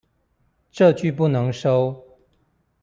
[0.71, 2.03] 這句不能收